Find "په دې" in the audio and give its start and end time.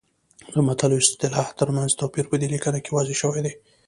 2.29-2.47